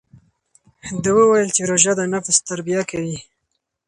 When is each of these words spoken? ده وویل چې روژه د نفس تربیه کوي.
ده 1.03 1.09
وویل 1.17 1.49
چې 1.55 1.61
روژه 1.69 1.93
د 1.95 2.01
نفس 2.13 2.37
تربیه 2.49 2.81
کوي. 2.91 3.17